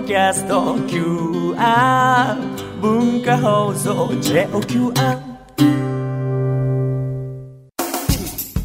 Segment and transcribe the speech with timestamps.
[0.00, 2.36] ドキャスト QR
[2.80, 5.20] 文化放送 JOQR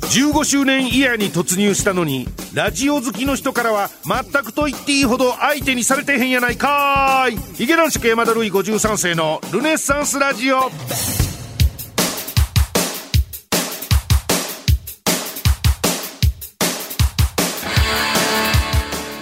[0.02, 7.36] 15周年イヤーに突入したのにラジオ好きの人からは全くと言っていいほど相手にされてへんやないかい。
[7.36, 10.70] ヒゲ男子山田るい53世のルネッサンスラジオ。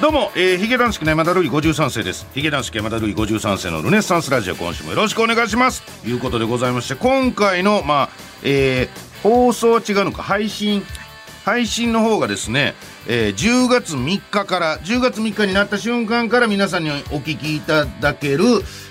[0.04, 2.28] どうも、えー、ヒゲ男子の山田るい53世です。
[2.34, 5.82] ヒゲ男子山田るい53世のルネッサンスラジオ、今週もよろしくお願いします。
[6.02, 8.10] ということでございまして、今回の、まあ、
[8.44, 10.84] えー、放送は違うのか、配信、
[11.46, 12.74] 配信の方がですね、
[13.08, 18.44] えー、10月3日から、10月3日になった瞬間から皆さんにお聞きいただける、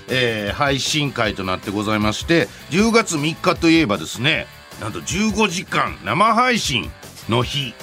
[0.09, 4.47] えー、配信会となってございまして、10月3日といえばですね、
[4.81, 6.89] なんと15時間生配信
[7.29, 7.75] の日、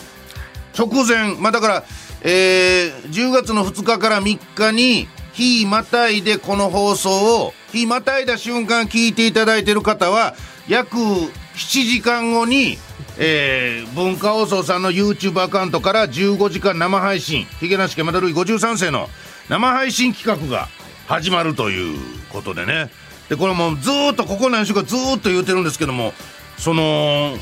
[0.77, 1.85] 直前、まあだから、
[2.23, 10.35] えー、10月の2日から3日に日またいでこの放送を日またいだ瞬間聞いていただいている方は
[10.69, 12.77] 約7時間後に、
[13.19, 19.09] えー、文化放送さんの YouTube アカウントから15時間生配信ヒゲなし山田るい53世の
[19.49, 20.69] 生配信企画が
[21.07, 21.99] 始まるという
[22.31, 22.91] ことでね。
[23.29, 26.13] でこれもずっとここ何週かずっと言うてるんですけども
[26.59, 27.37] その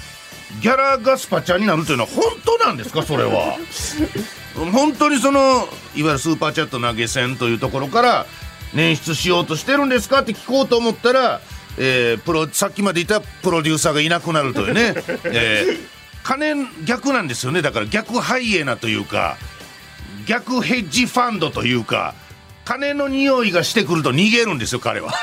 [0.63, 2.25] ギャラがスパチャになるというのは本
[2.59, 3.03] 当なんですか？
[3.03, 3.57] それは。
[4.67, 8.27] 本当にそのいわゆるスーパーチャット投げ銭というところから
[8.75, 11.41] 捻出しようとしてるんですかって聞こうと思ったら、
[11.79, 15.79] えー、プロさっきまでいたプロデューサーがいなくなるというね、 えー、
[16.23, 19.37] 金逆なんですよねだから逆ハイエナというか
[20.27, 22.15] 逆ヘッジファンドというか
[22.65, 25.15] 金の匂いがしてくると逃げるんですよ彼は。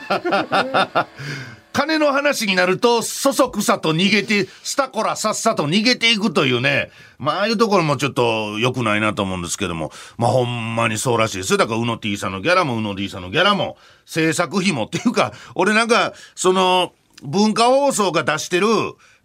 [1.72, 11.58] 金の話になると、そそくさと逃げて、スタコラさっさと逃げていくというね、まあ、ああいうところもちょっと良くないなと思うんですけども、まあ、ほんまにそうらしいですよ。
[11.58, 16.92] だから、うの T さんのギャラも、うの D さんのギャラも、制作費もっていうか、俺なんか、その、
[17.22, 18.66] 文化放送が出してる、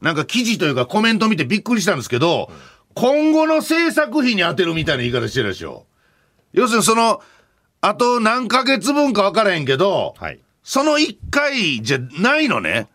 [0.02, 2.52] なんか記事というかコメント見てびっくりしたんですけど、
[2.94, 5.86] 今後の制作費に当てるみたいな言い方してるでしょ。
[6.54, 7.22] 要するにその、
[7.82, 12.88] あと何ヶ月分か分からへんけど、はいその1回じゃないのね。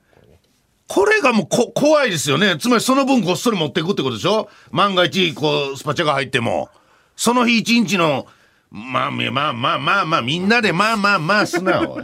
[0.88, 2.58] これがもうこ怖いですよね。
[2.58, 4.50] つまりその分こっそり持っていくってことでしょ？
[4.72, 6.68] 万が一、こう、スパチャが入っても。
[7.14, 8.26] その日一日の、
[8.72, 12.00] まあまあまあまあまあ、みんなでまあまあまあすなお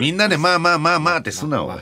[0.00, 1.74] みんなでまあまあまあまあってすなお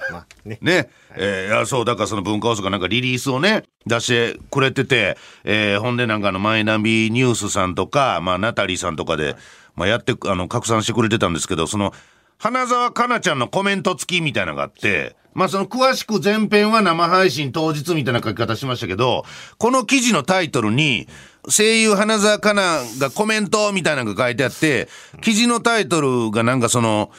[0.45, 0.59] ね。
[0.61, 0.91] ね。
[1.15, 9.37] えー、いや、そう、だからその文化放送がなんかリリースをね、出してくれてて、えー、ほんでなんかあの、マイナビニュースさんとか、まあ、ナタリーさんとかで、
[9.77, 11.93] まあ、やって、あの、拡散してくれてたんですけど、その、
[12.43, 19.25] 花澤香菜ちゃんのコメント付きみたいなのがあって、まあその詳しく前編は生配信当日みたいな書き方しましたけど、
[19.59, 21.07] この記事のタイトルに、
[21.49, 24.89] 声優花澤香菜がコメントみたいなのが書いてあって、
[25.21, 27.13] 記事のタイトルがなんかその、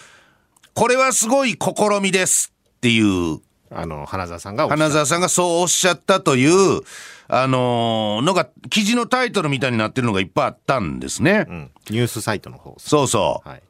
[0.73, 3.39] これはすごい試みですっていう、
[3.71, 6.81] あの、花澤さんが花澤さんがそうおっしゃったという、
[7.29, 11.45] あのー、のが、記事のタイトルみたいになってるのがいっぱいあったんですね。
[11.47, 12.75] うん、ニュースサイトの方。
[12.77, 13.47] そうそう。
[13.47, 13.61] はい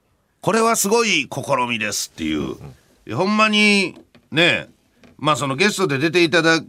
[0.44, 2.58] これはすごい試みですっていう、
[3.08, 3.98] うん、ほんまに
[4.30, 4.68] ね
[5.18, 6.62] まあそのゲストで出ていただ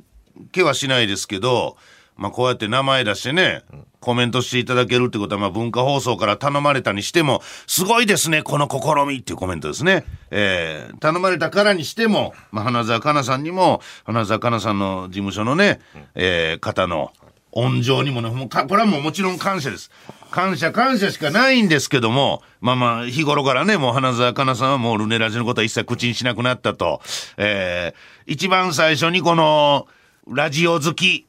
[0.52, 1.76] けはしないですけど、
[2.16, 3.64] まあこうやって名前出してね、
[3.98, 10.04] コメントしていただけるってことは、まあ文化放送から頼まれたにしても、すごいですね、この試みっていうコメントですね。
[10.30, 15.80] えー、頼まれたからにしても、まあ花澤香菜さんにも、花澤香菜さんの事務所のね、
[16.14, 17.12] えー、方の
[17.54, 19.90] 温情にもね、もうこれはもうもちろん感謝です。
[20.30, 27.00] 感謝感謝しかないんですけども、まあまあ、日頃からね、もう花澤香菜さんはもうルネラジのことは一切口にしなくなったと。
[27.36, 29.86] えー、一番最初にこの、
[30.26, 31.26] ラジオ好き、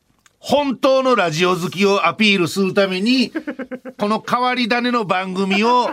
[0.47, 3.31] 本当のラジオ好きをアピールするために、
[3.97, 5.89] この変わり種の番組を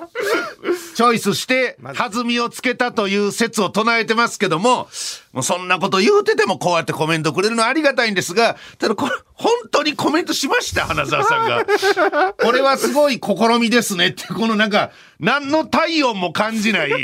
[0.94, 4.90] チョイスして、弾みをつけたという説を唱えてますけども、
[5.32, 11.64] もうそんなこと言うててもこうやってコメントくれるのはありがたいんですが、ただこれ、本当にコメントしました、花澤さんが。
[12.38, 16.90] これはすごい試みですねって、このなんか、何の体温も感じない。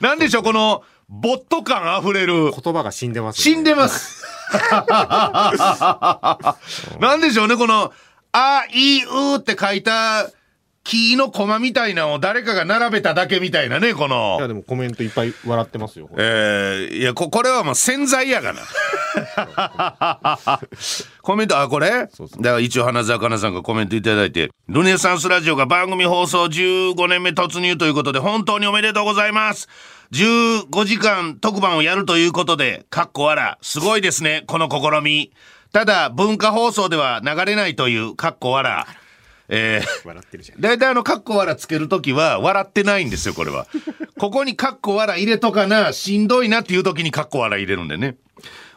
[0.00, 2.52] なんでしょう、この、ボット感あふれる。
[2.52, 4.23] 言葉が死んでます、ね、死んでます。
[7.00, 7.92] なんでしょうね、この、
[8.32, 10.28] あ、い、うって書いた、
[10.84, 14.36] 木のコマみたいなのを誰かが並べただけみたいなね、この。
[14.38, 16.10] いや、でもコメントいっぱい笑ってますよ。
[16.18, 18.60] ええー、いやこ、これはもう潜在やがな。
[21.22, 21.88] コメント、あ、これ？
[21.90, 22.08] だか
[22.40, 29.68] ら一応花澤香菜さんがコメントいただいて、ルネサンスラジオが番組放送15年目突入ということで、本当におめでとうございます。
[30.14, 35.32] 15時間特番をやるということで、かっこわら、すごいですね、この試み。
[35.72, 38.86] ただ、文化放送では流れないという、かっこわら。
[39.48, 40.60] えー、笑ってるじゃん。
[40.60, 43.66] 大体あの、カッコ笑つけるときは、笑ってないんですよ、これは。
[44.18, 48.16] ここにカッコ笑入れとかな、しんどいなっていうときにカッコ笑入れるんでね。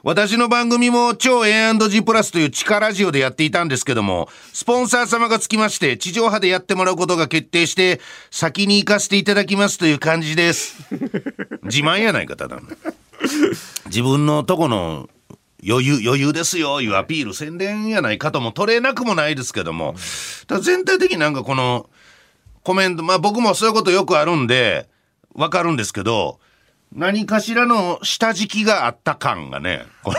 [0.04, 8.00] 私の番組も超 A&G プラスという地下ラジオでやっていたんですけども、スポンサー様がつきまして、地上波でやってもらうことが決定して、
[8.32, 10.78] 先に行かせていただきますという感じです。
[11.64, 12.62] 自慢やないか、ただの。
[13.88, 15.10] 自分のとこの
[15.66, 19.96] 余裕、余裕ですよ、いうアピール、宣伝やないかとも取れなくもないですけども、
[20.48, 21.90] ただ全体的になんかこの
[22.64, 24.90] コメント、まあ僕もそういうことよくあるんで、
[25.34, 26.40] わかるんですけど、
[26.94, 30.18] 何かしらの下敷きがあった感がね、この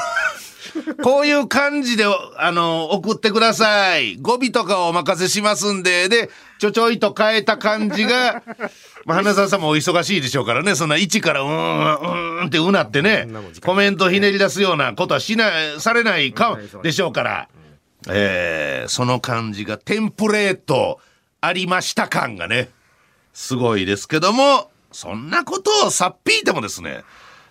[1.02, 2.04] こういう感じで、
[2.36, 4.16] あの、送ってください。
[4.16, 8.42] 語尾とかをお任せしますんで、で、ちょちょいと変えた感じが、
[9.04, 13.26] まあ、花澤さんもお忙しいでしょうからね、そんな1からうーん、うーんってうなってね。
[13.64, 17.48] コメントひねり出すようなことはしない、されないかでしょうから、
[18.08, 21.00] えーその感じがテンプレート
[21.40, 22.70] ありました感がね、
[23.32, 27.04] すごいですけども、そんなことをさっぴいてもですね、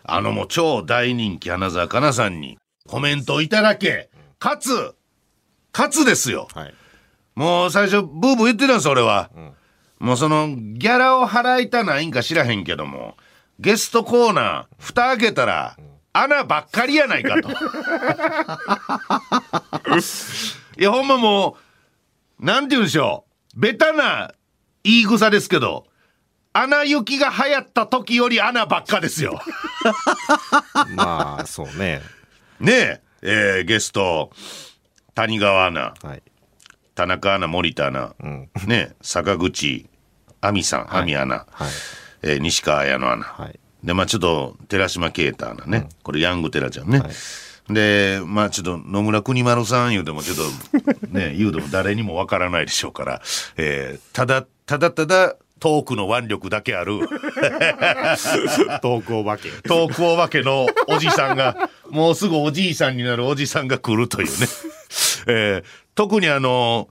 [0.04, 2.58] あのもう超大人気花澤香菜さんに
[2.88, 4.10] コメントをいただけ、
[4.40, 4.96] かつ、
[5.72, 6.48] かつですよ。
[6.54, 6.74] はい。
[7.36, 9.30] もう最初ブーブー言ってたんです俺は、
[10.00, 13.18] もうそのギャラを払いたないんか知らへんけども
[13.60, 15.76] ゲストコーナー蓋開けたら、
[16.14, 17.50] 穴ばっかりやないかと
[20.80, 21.58] いやほんまも
[22.40, 24.32] うなんて言うんでしょうベタな
[24.84, 25.88] 言い草ですけど
[26.54, 29.42] 穴行きが流行った時より穴ばっかですよ
[30.96, 32.02] まあ、そうね。
[32.60, 34.32] ねええーゲスト
[35.14, 36.24] 谷川アナはい。
[36.98, 39.86] 田中アナ森田アナ、んね坂口
[40.42, 41.70] 亜美さん亜美アナ、はい。
[42.24, 43.60] えー西川綾乃アナ、はい。
[43.84, 47.04] でまあちょっと寺島啓太アナね、これヤングテラちゃんね、
[47.70, 53.22] でまあちょっと野村国丸さん言うてもちょっとね 言うても誰にもわからないでしょうから、
[53.58, 57.00] えーただただただトークの腕力だけある
[58.82, 59.50] トークお化け。
[59.68, 64.48] トークお化けのおじさんが、もうすぐおじいさんになるおじさんが来るというね。
[65.28, 66.90] えー特にあの、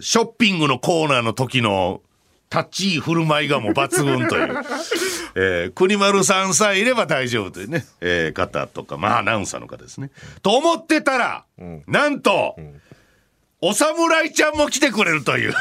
[0.00, 2.02] ショッピングのコーナーの時の
[2.50, 4.62] 立ちいい振る舞いがもう抜群という。
[5.38, 10.10] えー国丸さんさえいれば大丈夫というね、えー方とか、まあアナウンサーの方ですね。
[10.42, 11.44] と思ってたら、
[11.86, 12.56] なんと、
[13.60, 15.54] お侍ちゃんも来てくれるという。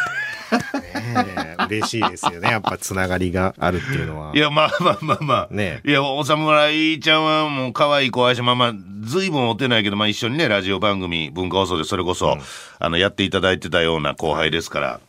[0.52, 2.50] ねえ嬉しいですよね。
[2.50, 4.36] やっぱつながりがあるっていうのは。
[4.36, 5.54] いや、まあまあまあまあ。
[5.54, 12.38] ねいや、お侍ちゃんはもう可愛い子愛し、まあまあ、ずいぶん会ってないけど、まあ一緒にね、ラジオ番組、文化放送でそれこそ、
[12.80, 15.00] あの、やっていただいてたような後輩ですから、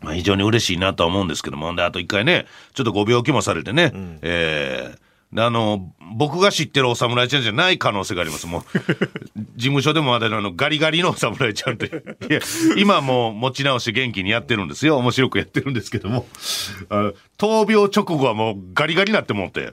[0.00, 3.92] まあ非常に嬉しいなとは思うんですけども、で、あと一回ね、ちょっとご病気もされてね、
[4.22, 8.48] えーであの、僕が知ってるお侍ちゃんじゃない可能性があります。
[8.48, 8.62] もう、
[9.54, 12.16] 事務所でもまだあの、ガリガリのお侍ちゃんという。
[12.28, 12.40] いや、
[12.76, 14.96] 今はもう持ち直して元気にやってるんですよ。
[14.96, 16.26] 面白くやってるんですけども。
[16.88, 19.72] あの闘病直後はもうガリガリになってもって。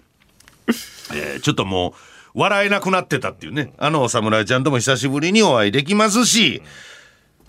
[1.13, 1.95] えーちょっとも
[2.36, 3.74] う、笑えなくなってたっていうね。
[3.80, 6.62] あのお侍ちゃんとも久しぶりにお会いできますし、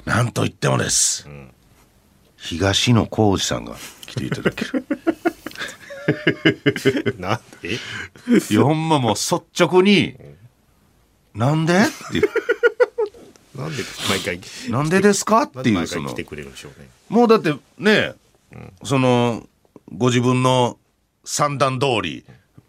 [0.06, 1.28] なんといってもです。
[2.38, 3.76] 東野幸治さんが
[4.06, 4.86] 来ていただける。
[7.18, 7.74] なんで？
[7.74, 10.16] いや、ほんまもう率直に、
[11.34, 11.74] なんで？
[11.74, 12.28] っていう。
[13.58, 13.82] なんで？
[14.08, 14.40] 毎回。
[14.70, 15.42] なんでですか？
[15.42, 16.06] っていう、その。
[16.06, 16.88] 回来て、くれるんでしょうね。
[17.08, 18.14] もうだってね、
[18.84, 19.46] その、
[19.92, 20.78] ご自分の
[21.24, 22.24] 三段通り、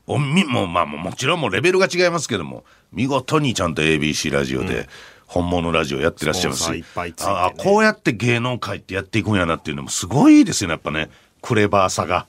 [0.08, 4.90] おみもうまあもうもちろんもうレベルが違いますけども、見事にちゃんと ABC ラジオで、
[5.28, 7.38] 本物ラジオやってらっしゃいますスポンサーいっぱいついてね。
[7.38, 11.12] ああこうやって芸能界ってやっていくんやなっていうのもすごいですよねやっぱね。
[11.44, 12.26] クレバーさが、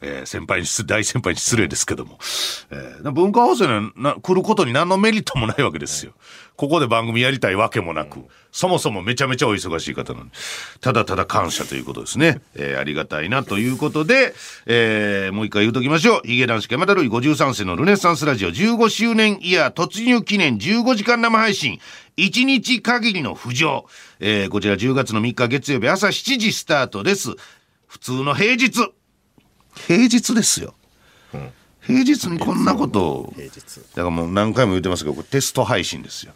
[0.00, 2.18] えー先輩に失大先輩に失礼ですけども、
[2.70, 6.12] えー文化放送に来ることに何のメリットもないわけですよ。
[6.56, 10.30] ここで番組やりたいわけもなく、そもそもめちゃめちゃお忙しい方なのに
[10.80, 14.34] ただただ感謝ということですね、えーありがたいなということで、
[14.66, 16.20] えーもう一回言うときましょう。
[16.24, 18.50] ヒゲ男子山田るい53世のルネッサンスラジオ。
[18.50, 21.78] 15周年イヤー突入記念15時間生配信。
[22.16, 23.86] 1日限りの浮上、
[24.18, 27.30] えーこちら10月の3日月曜日朝7時スタートです。
[27.86, 28.92] 普通の平日
[29.86, 30.74] 平日ですよ、
[31.80, 33.34] 平日にこんなことを。
[33.36, 36.32] だからもう何回も言ってますけどこれテスト配信ですよ。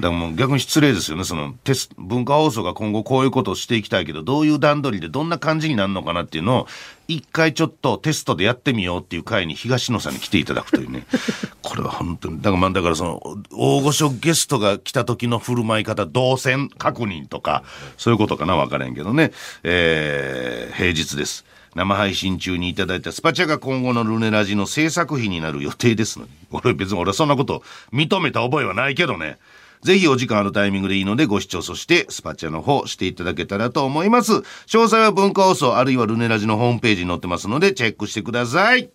[0.00, 1.24] だからもう逆に失礼ですよね。
[1.24, 6.66] そのテス文化放送が今後こういうことをしていきたいけどどういう段取りでどんな感じになるのかなっていうのを
[7.08, 11.06] 一回ちょっとテストでやってみようっていう回に東野さんに来ていただくというね。
[11.62, 12.36] これは本当に。
[12.38, 17.64] だからまあだからその大御所ゲストが来た時の振る舞い方動線確認とか
[17.96, 18.56] そういうことかな。
[18.56, 19.32] 分からんけどね。
[19.62, 21.44] えー平日です
[21.76, 26.30] 生配信中にいただいたスパチャが今後のルネラジの制作費になる予定ですのに。
[26.50, 29.36] 俺別に俺はそんなこと認めた覚えはないけどね。
[29.82, 34.32] ぜひお時間あるタイミングでいいのでご視聴、そしてスパチャの方していただけたらと思います。
[34.32, 34.42] 詳
[34.84, 38.88] 細は文化放送あるいはルネラジのホームページに載ってますのでチェックしてください。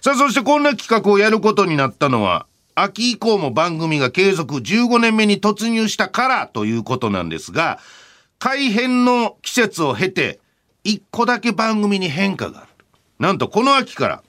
[0.00, 7.80] さあ、そしてこんな企画をやることになったのは、秋以降も番組が継続15年目に突入したからということなんですが、
[8.38, 10.40] 改編の季節を経て、
[10.84, 12.68] 一個だけ番組に変化がある。
[13.18, 14.22] なんとこの秋から、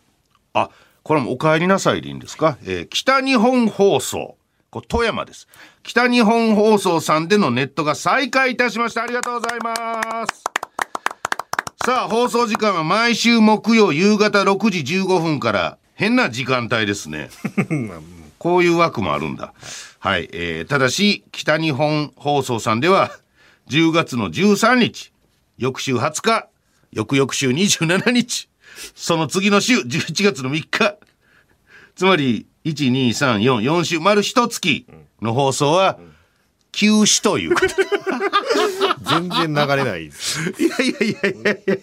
[0.54, 0.70] あ、
[1.04, 4.38] これもお帰りなさいでいいんですか、えー北日本放送。
[4.72, 5.48] これ富山です。
[5.84, 9.04] 北日本放送さんでのネットが再開いたしました。
[9.04, 10.44] ありがとうございます。
[11.86, 17.30] さあ、放送時間は毎週木曜夕方6時15分から、変な時間帯ですね。
[18.40, 19.54] こういう枠もあるんだ。
[20.00, 20.30] はい。
[20.34, 23.12] えーただし、北日本放送さんでは、
[23.70, 25.12] 10月の13日、
[25.58, 26.50] 翌週20日、
[26.92, 28.50] 翌々週27日、
[28.94, 30.98] その次の週、11月の3日、
[31.96, 34.86] つまり、1、2、3、4、4週、丸一月
[35.22, 35.98] の放送は、
[36.72, 37.56] 休止という。
[39.08, 40.54] 全然流れないです。
[40.62, 41.78] いやいやいやいやいや、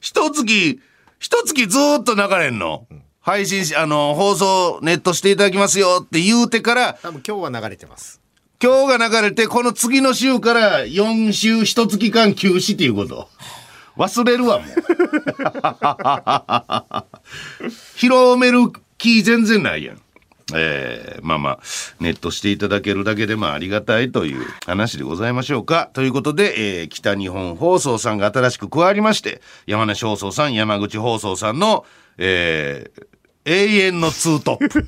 [0.00, 0.80] 一月、
[1.18, 2.86] 一月ずーっと流れんの。
[3.20, 8.20] 配信し、あの、放送ネットしていただきますよって言うてから、多分今日は流れてます。
[8.62, 13.28] 今日が流れて、この次の週から4週一月間休止っていうこと。
[13.96, 14.68] 忘れるわ、もう。
[17.96, 20.00] 広める気全然ないやん。
[20.54, 21.58] えー、まあまあ、
[21.98, 25.90] ネットしていただけるだけでもありがたいという話でございましょうか。
[25.92, 31.84] ということで、えー北日本放送さんが新しく加わりまして、山梨放送さん、山口放送さんの、
[32.16, 33.06] えー
[33.48, 34.86] 永遠のツートップ。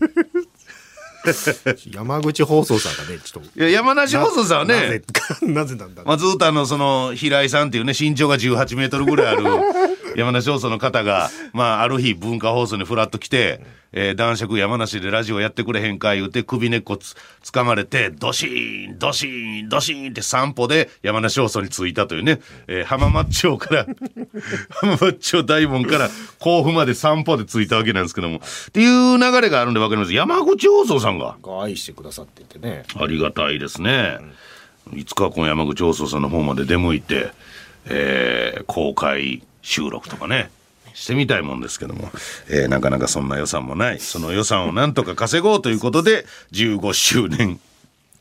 [1.93, 3.61] 山口放送さんがね、ちょっと。
[3.61, 5.03] いや山梨放送さんはね、なぜ、
[5.43, 9.45] なぜなんだまあ、ずっとあの、その、平井さんっていうね、身長が18メートルぐらいある
[10.17, 13.61] 山梨放送の方が、まあ、ある日文化放送にフラッと来て、
[13.93, 23.87] えー男爵山梨でラジオやってくれへんか言うて首根っこつ、掴まれて、ドシーン、ドシーン、ドシーンって散歩で山梨放送に着いたというね、えー浜松町から、
[24.71, 30.13] 浜松町大門から甲府まで散歩で着いたわけなんですけども、っていう流れがあるんでわかります。
[30.13, 32.85] 山口放送さんが、が愛してくださっててね。
[32.97, 34.19] ありがたいですね。
[34.95, 37.31] いつかこの山口放送さんの方まで出向いて、
[37.87, 40.51] えー公開収録とかね、
[40.99, 42.11] してみたいもんですけども、
[42.51, 44.01] えーなかなかそんな予算もない。
[44.01, 47.61] その予算をなんとか稼ごうということで、15周年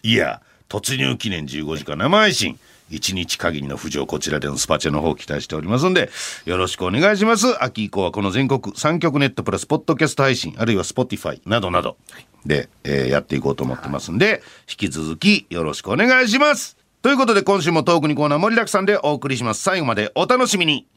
[0.04, 0.48] イヤー。
[0.70, 2.60] 突入記念15時間生配信。
[2.92, 6.10] 1日限りの浮上こちらでのスパチャの方を期待しておりますんで
[6.46, 7.62] よろしくお願いします。
[7.62, 11.98] 秋以降はこの全国3局ネットプラスポッドキャスト配信あるいは Spotify などなど。
[12.46, 16.78] で、えーやっていこうと思ってますんで引き続きよろしくお願いします。
[17.02, 19.62] ということで今週もトークにコーナー盛りだくさんでお送りします。
[19.64, 20.88] 最後までお楽しみに。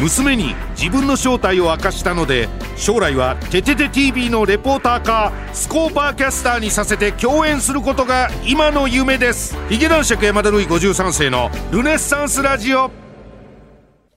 [0.00, 9.56] 娘に自分の正体を明かしたので将来は「テテテ TV」のレポーターかスコーパーキャスターにさせて共演することが今の夢です。
[9.68, 12.90] 髭男爵山田ルイ53世のルネッサンスラジオ。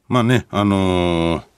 [0.08, 1.51] まあねあのー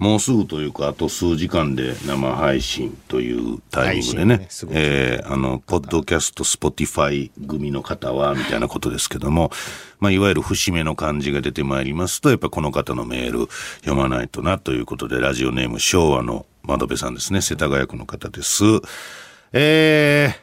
[0.00, 4.36] もうすぐというかあと数時間で生配信というタイミングでね。
[4.38, 9.50] ねえーあのポッドキャストスポティファイ組の方はみたいなことですけども、
[9.98, 13.48] まあ、いわゆる節目の感じが出てまいりますとやっぱこの方のメール
[13.80, 17.42] 読まないとなということでラジオネーム昭和の窓辺さんですね。
[17.42, 18.64] 世田谷区の方です。
[19.52, 20.34] え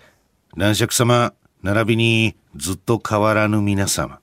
[0.56, 1.34] ー、男爵様
[1.64, 4.20] 並びにずっと変わらぬ皆様。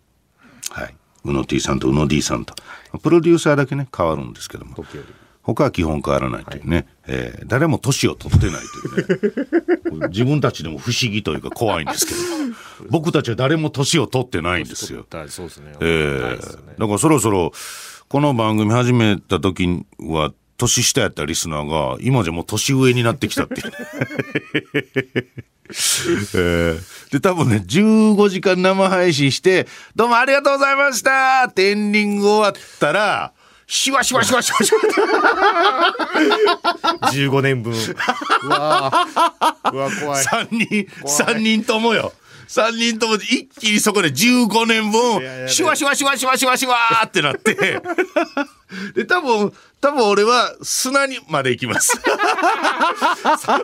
[0.71, 0.95] はい。
[1.25, 2.55] うの T さんとうの D さんと。
[3.03, 4.77] プロデューサーだけね、変わるんですけども。
[4.77, 6.87] 時折他は基本変わらないというね。
[7.07, 8.55] えー誰も年を取ってない
[9.05, 10.09] というね。
[10.09, 12.21] 自分たちでも不思議というか怖いんですけど。
[12.89, 15.07] 僕たちは誰も年を取ってないんですよ。
[15.09, 15.73] だそうですね。
[15.81, 16.39] え
[16.79, 17.53] だからそろそろ、
[18.09, 23.73] この番組始めた時は、年下やったリスナーが、今じゃもう年上になってきたっていう。
[26.35, 33.33] ええで、多分ね、15時間生配信して、どうもありがとうございましたってエンディング終わったら、
[33.67, 34.77] シュワシュワシュワシュワシュ
[37.01, 37.73] ワ15年分。
[37.73, 40.25] うわーうわ、怖い。
[40.25, 42.13] 三人、三人ともよ。
[42.47, 47.81] 三人とも一気にそこで15年分シュワシュワシュワシュワシュワシュワーってなって、
[48.95, 52.01] で、多分、多分俺は砂にまで行きます。
[53.37, 53.61] さ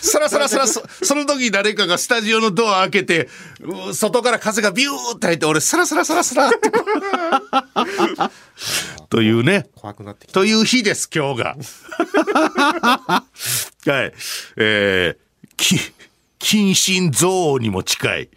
[0.00, 3.28] さらさらさらそ、その時に誰かがスタジオのドア開けて、
[3.60, 6.70] う外から風がビューって入って、俺、サラサラサラサラって。
[9.10, 9.68] というね。
[9.74, 10.34] 怖くなってきた。
[10.34, 11.56] という日です、今日が。
[13.86, 14.12] はい。
[14.56, 15.18] えー、
[15.56, 15.78] き、
[16.38, 18.28] 近親憎悪にも近い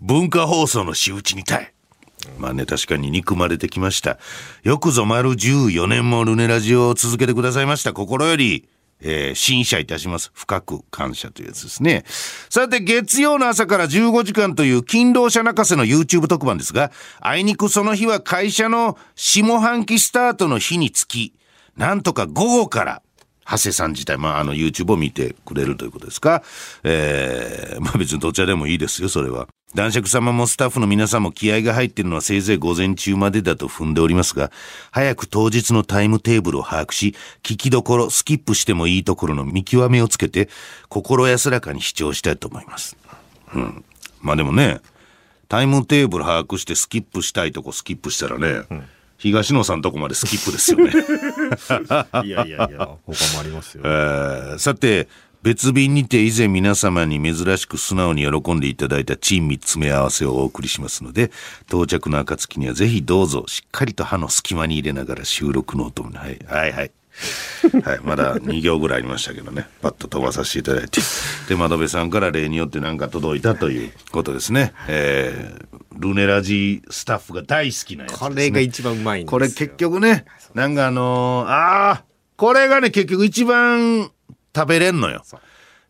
[0.00, 1.73] 文化放送の仕打ちにたい。
[2.38, 4.18] まあね、確かに憎まれてきました。
[4.62, 7.92] よくぞ丸14年もルネラジオを続けてくださいました。
[7.92, 8.68] 心より
[9.06, 10.30] えー、新社いたします。
[10.32, 12.04] 深く感謝というやつですね。
[12.48, 16.90] さて、月曜の朝から15時間という勤労者泣かせの YouTube 特番ですが、
[17.20, 21.34] あいにくその日は会社の下半期スタートの日につき、
[21.76, 23.02] なんとか午後から、
[23.46, 26.42] 長谷さん自体、まあ、あの YouTube を見てくれるということですか？
[26.82, 29.48] えー、まあ別にどちらでもいいですよ、それは。
[29.74, 34.52] 男爵様もスタッフの皆さんも気合が入っているのはせいぜい午前中までだと踏んでおりますが、
[34.92, 40.48] 早く当日のタイムテーブルを把握し、聞きどころ、スキップしてもいいところの見極めをつけて、
[40.88, 42.96] 心安らかに視聴したいと思います。
[43.52, 43.84] うん。
[44.20, 44.80] まあでもね、
[45.48, 48.62] タイムテーブル把握してスキップしたいとこスキップしたらね、
[49.18, 50.92] 東野さんとこまでスキップですよね。
[52.24, 53.82] いやいやいや、他もありますよ。
[53.84, 55.08] えーさて、
[55.44, 61.30] 別便にて以前皆様に珍しく素直に喜んでいただいた珍味詰め合わせをお送りしますので、
[61.68, 66.92] 到着の暁にはぜひどうぞしっかりと歯の隙間に入れながら収録の音に、はい、はい、はい。
[67.84, 71.02] はい、まだ2行ぐらいありましたけどね、パッと飛ばさせていただいて。
[71.46, 74.72] で、窓辺さんから例によってなんか届いたということですね。
[74.88, 78.18] えー、ルネラジスタッフが大好きなやつね。
[78.18, 79.30] これが一番うまいんですよ。
[79.30, 80.24] これ結局ね、
[80.54, 82.04] なんかあのーああ、
[82.36, 84.10] これがね、結局一番
[84.54, 85.24] 食べれんのよ。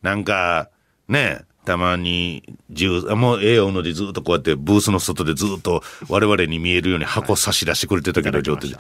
[0.03, 0.69] なんか、
[1.09, 8.77] ね、たまに、ジュース、あもうええおのでずっとこうやってブースの外でずっと我々に見えるように箱差し出してくれてたけど、上手で。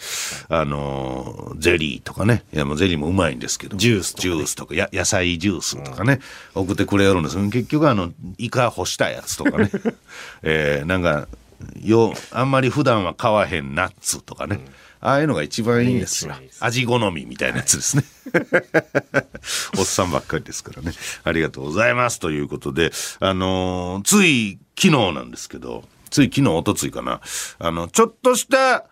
[0.48, 2.44] あのーゼリーとかね。
[2.52, 3.76] いやもうゼリーもうまいんですけど。
[3.76, 6.20] ジュースとかジュースとか、や野菜ジュースとかね、
[6.54, 9.70] 送ってくれるんです結局あの、イカ干したやつとかね。
[10.42, 11.26] えーなんか、
[11.82, 14.60] よ、あんまり普段は買わへんナッツとかね。
[15.04, 18.04] ああいうのが一番いいんですよ味好みみたいなやつですね。
[19.78, 20.92] おっさんばっかりですからね。
[21.24, 22.18] ありがとうございます。
[22.18, 27.20] ということで、あのーつい昨日なんですけど、つい昨日、おとついかな。
[27.58, 28.86] あの、ちょっとした、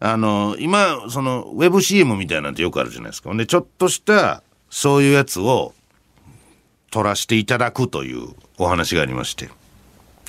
[0.00, 3.32] あの、今、その、ウェブ CM みたいなんてよくあるじゃないですか。
[3.32, 5.74] で、ちょっとした、そういうやつを、
[6.90, 9.48] 撮らせていただくというお話がありまして。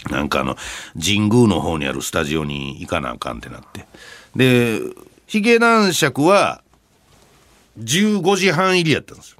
[0.09, 0.57] なんかあの、
[0.93, 3.85] 神宮の方にあるスタジオに行かなあかんってなって。
[4.35, 4.79] で、
[5.33, 6.61] ヒゲ男爵は、
[7.79, 9.39] 15時半入りやったんですよ。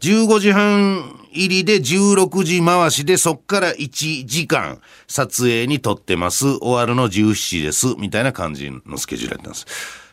[0.00, 6.58] 15時半入りで16時回しでそっから1時間撮影に撮ってます。
[6.58, 7.94] 終わるの17時です。
[7.96, 9.66] みたいな感じのスケジュールやったんです。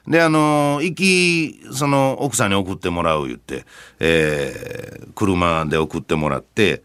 [0.07, 3.65] で、あの行き、その、奥さんに送ってもらう言って、
[3.99, 6.81] えー、車で送ってもらって、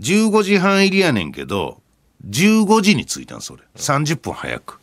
[0.00, 1.80] 15時半入りやねんけど、
[2.28, 3.62] 15時に着いたんです、俺。
[3.76, 4.80] 30分早く。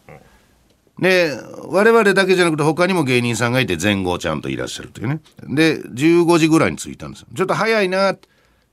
[1.01, 1.35] で、
[1.67, 5.19] 我々だけじゃなくて他にも芸人さんがいて前後ちゃんといらっしゃるというね。
[5.43, 7.27] で、15時ぐらいに着いたんですよ。
[7.35, 8.15] ちょっと早いな。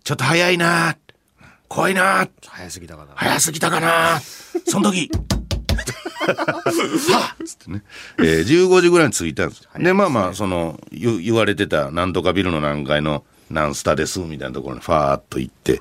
[0.05, 0.97] ちょっと早いな。
[1.69, 2.29] 怖いな。
[2.47, 3.12] 早すぎたかな。
[3.14, 4.21] 早すぎたかな。
[4.67, 5.11] その時。
[6.29, 7.83] はっつってね、
[8.19, 9.67] えー、15時ぐらいに着いたんです。
[9.79, 15.81] で、まあまあ、その、言言われてた、なんとかビルの何階の何スタです、みたいなところにファーっと行って、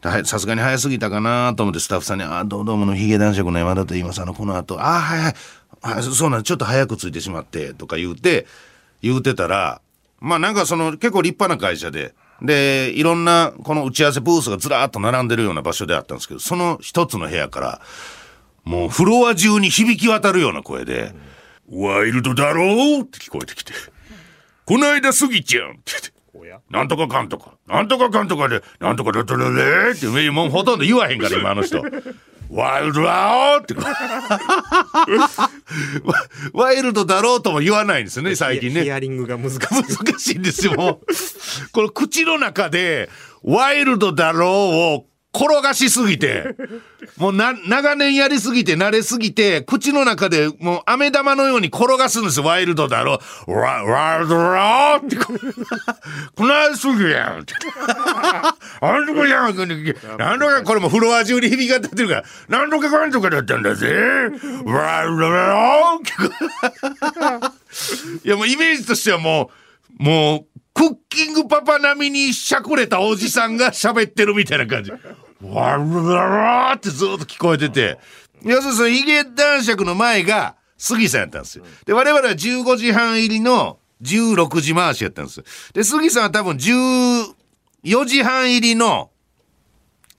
[0.00, 5.34] はいさすがに早すぎたかなと思ってスタッフさんに「あどうどうものヒゲ男爵の山田と言いますあのこの後あはいはいはい
[6.02, 8.46] そそうなんちょっと早く着いてしまって」とか言うて
[9.02, 9.80] 言うてたら
[10.20, 17.80] まあなんかその結構立派な会社ででいろんなこの打ち合わせブースがずらーっと並んでるような場所であったんですけどその一つの部屋から
[18.64, 21.14] もうフロア中に響き渡るような声で
[21.70, 23.72] 「ワイルドだろう?」って聞こえてきて
[24.66, 26.18] 「こないだスギちゃん」って言って。
[26.70, 31.82] なんとかかんとか、なんとかかんとかで、なんとかだったらねって、もうほとんど言わへんから、今あの人。
[32.50, 33.62] ワイルドだろう？
[33.62, 33.74] って。
[33.74, 33.84] ワ
[36.66, 38.84] ワイルドだろうとも言わないんですよね、最近ね。
[38.84, 39.58] ヒアリングが難しい。
[39.58, 40.72] 難しいんですよ。
[41.72, 43.10] この口の中で、
[43.42, 44.50] ワイルドだろう
[45.00, 46.56] を転がしすぎて、
[47.18, 53.52] もうな、長年やりすぎて、慣れすぎて、口の中でもう飴玉のように転がすんですよ、ワイルドだろう。
[53.52, 55.34] ワワイルドだろうって、こ
[56.34, 57.54] こないすぎやんって。
[58.80, 59.56] あんとかやん、
[60.18, 63.86] なんとか、これもフロア中に響き渡ってるから、なんとかかんとかだったんだぜ。
[64.64, 67.48] ワイルドだろうって。
[68.24, 69.50] いやもうイメージとしてはも
[70.00, 74.92] う、もう、クッキングパパ並みにしゃくれたおじさんが喋ってるみたいな感じ。
[74.92, 77.98] わるらーってずっと聞こえてて。
[78.44, 81.64] 要するにそのヒゲ男爵の前が杉さんやったんですよ。
[81.84, 85.44] で、我々は15時半入りの16時回しやったんですよ。
[85.74, 87.34] で、杉さんは多分14
[88.04, 89.10] 時半入りの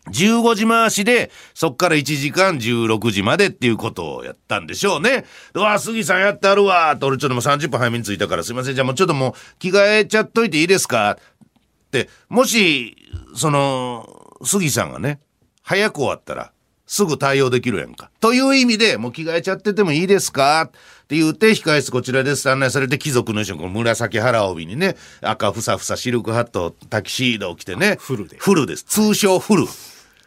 [0.10, 5.26] 15時回しで、そっから1時間16時までっていうことをやったんでしょうね。
[5.54, 8.76] うわ、杉さんやってあるわと、俺ちょっともう30分早めに着いたからすいません。
[8.76, 11.12] じゃあもうちょっともう着替えちゃっといていいですか？
[11.12, 12.95] って、もし、
[13.36, 15.19] その、杉さんがね、
[15.62, 16.52] 早く終わったら、
[16.86, 18.10] すぐ対応できるやんか。
[18.19, 20.62] という意味で、もう着替えちゃっててもいいですか？
[20.62, 20.72] っ
[21.08, 27.98] て言って、控え室こちらです案内されて、貴族の衣装、この紫腹帯にね、赤ふさふさシルクハット、タキシードを着てね。
[28.00, 28.84] フルでフルです。
[28.86, 29.65] 通称フル。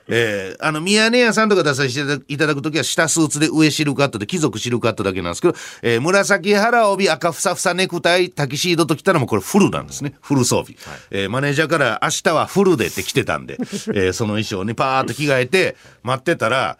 [0.09, 10.15] えー、あの、宮根屋さんとか出させていただくときは、下スーツで上シルクハットで、貴族シルクハットだけなんですけど、えー、紫腹帯、赤ふさふさネクタイ、タキシードときたらもうこれフルなんですね。
[10.21, 10.77] フル装備。
[11.11, 16.79] えーマネージャーから明日はフルでって来てたんで、えーその衣装にパーッと着替えて、待ってたら、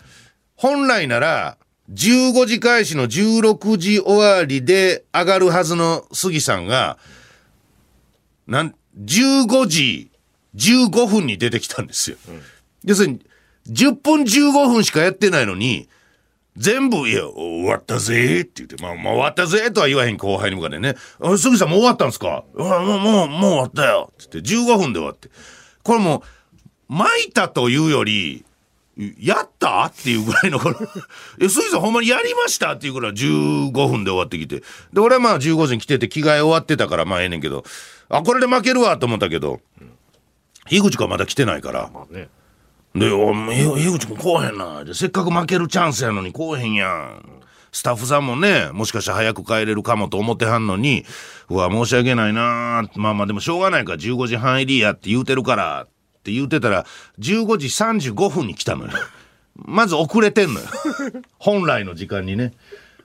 [0.56, 1.56] 本来なら、
[1.92, 6.98] 15時開始の16時終わりで上がるはずの杉さんが、
[8.46, 10.11] なん、15時
[10.56, 12.16] 15分に出てきたんですよ。
[12.84, 13.20] 要するに、
[13.68, 15.88] 10分15分しかやってないのに、
[16.56, 22.44] 全部、いや、終わったぜって言って、まあ、まあ、終わったぜとは言わへん後輩に向かってね、あ杉さんもう終わったんですか？
[22.54, 25.30] もう、もう、もう終わったよって言って、15分で終わって。
[25.82, 26.22] これも
[26.90, 28.44] う、巻いたというより、
[29.18, 30.76] やったっていうぐらいのこれ
[31.40, 34.62] え 杉さんほんまにやりましたっていうぐらい15分で終わってきて。
[34.92, 37.64] で俺はまあ15時に来てて着替え終わってたからまあええねんけど。
[38.10, 39.62] あこれで負けるわと思ったけど
[40.68, 41.90] 樋口がまだ来てないから。
[41.92, 42.28] まあね。
[42.94, 44.85] で、お前、樋口君来おへんな。
[44.94, 47.42] せっかく負けるチャンスやのに来おへんやん。
[47.72, 51.07] スタッフさんもね、もしかしたら早く帰れるかもと思ってはんのに、
[51.48, 55.88] うわ、申し訳ないなまあまあでもしょうがないから15時半入りやって言うてるからっ
[56.22, 56.85] て言うてたら、
[57.18, 57.68] 15時
[58.12, 58.92] 35分に来たのよ。
[59.57, 60.66] まず遅れてんのよ。
[61.38, 62.52] 本来の時間にね。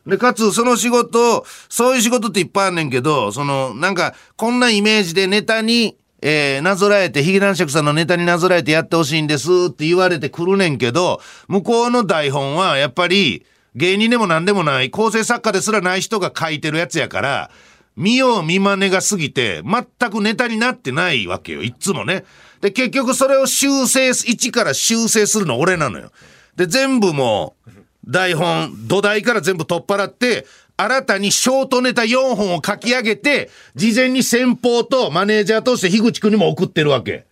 [0.05, 17.51] で、かつ、その仕事、そういう仕事っていっぱいあんねんけど、その、なんか、こんなイメージでネタに、えー、なぞらえて、ヒゲ男爵さんのネタになぞらえてやってほしいんですって言われてくるねんけど、向こうの台本は、やっぱり、芸人でも何でもない、構成作家ですらない人が書いてるやつやから、
[17.95, 21.63] 見よう見まねが過ぎて、全くネタになってないわけよ。
[21.63, 22.25] いっつもね。
[22.61, 26.11] で、結局それを修正す、一から修正するの俺なのよ。
[26.55, 37.25] で、全部もう、台本、土台から全部取っ払って、新たにショートネタ4本を書き上げて、事前に先方とマネージャーとして樋口くんにも送ってるわけ。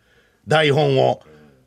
[0.47, 1.21] 台本を。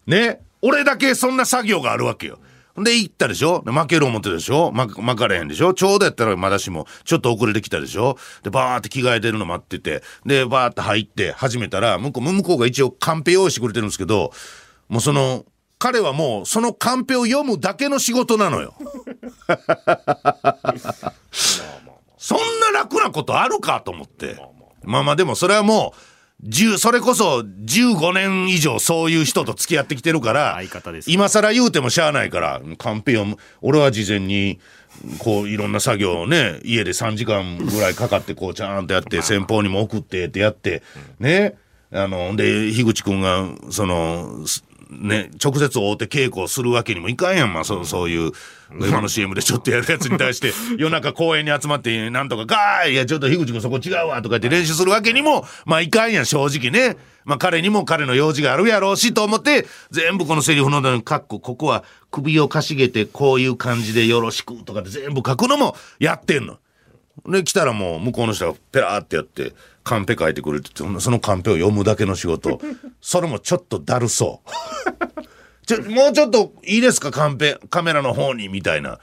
[0.06, 0.40] ね。
[0.60, 2.40] 俺だけそんな作業があるわけよ。
[2.76, 3.62] で、行ったでしょ？
[3.64, 4.72] で負ける思ってたでしょ？
[4.72, 5.74] ま、巻かれへんでしょ？
[5.74, 8.16] ちょうどやったらまだしも、ちょっと遅れてきたでしょ？
[8.42, 14.32] で、バーって着替えてるの待ってて、で、バーって入って始めたら、向こう、向こうが一応カンペ用意してくれてるんですけど、
[14.88, 15.44] もうその、
[15.78, 18.74] 彼はもうそのカンペを読むだけの仕事なのよ。
[22.18, 24.36] そんな楽なことあるかと思って。
[24.82, 33.36] まあまあでもそれはもう、10それこそ15年以上そういう人と付き合ってきてるから、相方です今更言うてもしゃあないから、カンペ読む。
[33.60, 34.60] 俺は事前に、
[35.18, 40.82] こういろんな作業をね、家で3時間ぐらいかかってこうちゃんとやって、先方にも送ってってやって、
[41.18, 41.56] ね。
[41.90, 48.32] あの、で、樋口くんが、その、すね、直接会うて稽古をするわけにもいかんやん、まあ、そうそういう、
[48.70, 56.96] 今の CM でちょっとやるやつに対して、 夜中公園に集まって、なんとか、ガーいいや、ちょっと樋口くんそこ違うわ、とか言って練習するわけにも、まあ、いかんやん、正直ね。
[57.24, 66.58] まあ、彼にも彼の用事があるやろうし、と思って、全部このセリフの中に、かっこ、ここは首をかしげて、こういう感じでよろしく、とかで全部書くのもやってんの。
[67.26, 69.54] で、来たらもう向こうの人がペラーってやって、
[69.84, 72.60] カンペ書いてくれてて、そのカンペを読むだけの仕事。
[73.00, 74.50] それもちょっとだるそう。
[75.66, 78.98] ちょ、もうちょっといいですか、カンペ、カメラの方に、みたいな。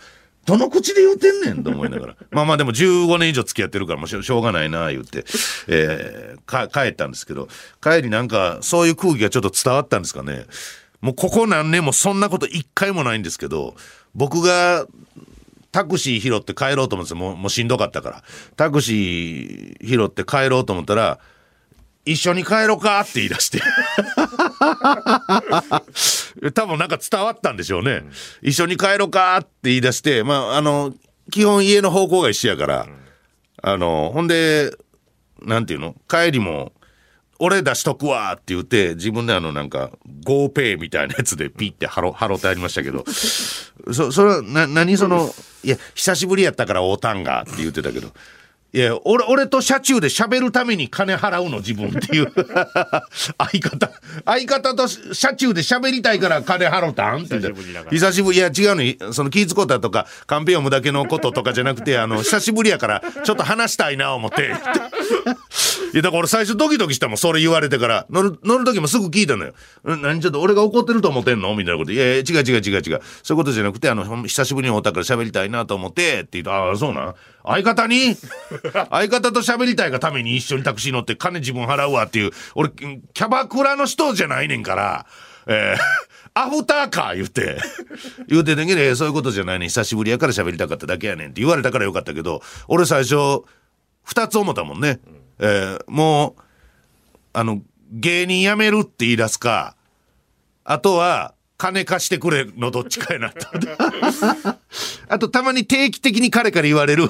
[0.45, 1.63] どの口で言うてんねん？
[1.63, 2.15] と思いながら。
[2.29, 5.25] まあまあでも15年以上付き合ってるからもうしょうがないな、言って、
[5.67, 7.47] えー、帰ったんですけど、
[7.81, 10.45] 帰りなんかそういう空気がちょっと伝わったんですかね。
[11.01, 13.75] もうここ何年もそんなこと一回もないんですけど、
[14.13, 14.85] 僕が
[15.75, 18.23] タクシー拾って帰ろうと思ってもうもうしんどかったから。
[18.55, 21.19] タクシー拾って帰ろうと思ったら
[22.05, 23.59] 「一緒に帰ろうか」って言い出して。
[26.53, 28.05] 多分なんか伝わったんでしょうね、
[28.41, 30.93] 一緒に帰ろうかって言い出してまああの
[31.29, 32.87] 基本家の方向が一緒やから、
[33.61, 34.73] あのほんで
[35.41, 35.93] なんていうの？
[36.07, 36.71] 帰りも
[37.39, 39.91] 俺出しとくわって言って自分であのなんか
[40.25, 43.03] GoPay みたいなやつでピッてハロハロってありましたけど
[43.91, 45.29] そそれはな何その
[45.63, 48.09] いや久しぶりやったからおうたんがって言ってたけど
[48.75, 52.29] いや俺俺と車中で喋るために金払うの自分っていう。
[52.35, 53.89] 相方
[54.25, 57.39] 相方と車中で喋りたいから金払うたんって
[57.89, 64.51] 久しぶりいや違うのその気ぃ使うたとかカンペ読むだけのこととかじゃなくて あの久しぶりやからちょっと話したいな思って。
[65.93, 68.05] いやだから俺最初ドキドキしたもんそれ言われてから。
[68.09, 69.53] 乗る乗る時もすぐ聞いたのよ
[69.95, 73.01] 「ん何ちょっと俺が怒ってると思ってんの?」みたいなこと「いやいや違う違う違う違う。
[73.23, 77.15] そういうことじゃなくてあの久しぶりに会ったから喋りたいなと思って」って言うと「ああそうなん？
[77.47, 78.17] 相方に？
[78.71, 85.05] 相方と喋りたいがために一緒にタクシー乗って金自分払うわ」っていう俺キャバクラの人じゃないねんから
[85.47, 85.81] えー
[86.37, 87.57] アフターか言って、
[88.27, 93.43] 言うてんけど、えーそういうことじゃないねん久しぶりやから喋りたかっただけやねんって言われたからよかったけど、俺最初、
[94.03, 94.99] 二つ思ったもんね。
[95.39, 96.41] えーもう、
[97.31, 99.77] あの、芸人辞めるって言い出すか、
[100.65, 103.47] あとは、金貸してくれのどっちかやなと。
[105.07, 107.09] あと、たまに定期的に彼から言われる、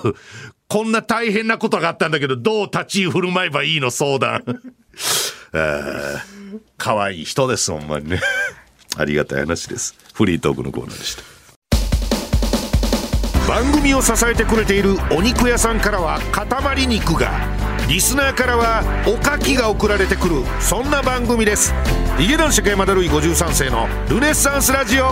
[0.68, 4.44] こんな大変なことがあったんだけど、どう立ち居振る舞えばいいの相談。
[5.54, 6.20] あー
[6.78, 8.22] 可愛い人です、ほんまにね。
[8.98, 9.96] ありがたい話です。
[10.14, 11.24] フリートークのコーナーでした。
[13.48, 17.30] 番組を支えてくれているお肉屋さんからは塊肉が
[17.88, 21.72] リスナーからはおかきが送られてくるそんな番組です
[22.18, 25.12] ヒゲ男子山田るい53世のルネッサンスラジオ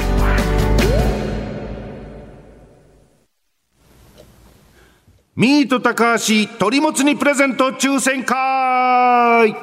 [5.35, 9.53] ミート高橋鳥もつ煮プレゼント抽選会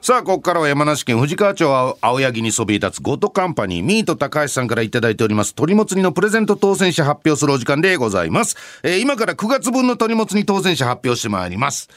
[0.00, 8.56] さあ、ここからは山梨県富士川町青柳にそびえ立つゴッドカンパニーミート高橋さんからいただいております鳥もつ煮のプレゼント当選者発表するお時間でございます。
[8.82, 11.88] えー今から9月分の鳥もつ煮当選者発表してまいります。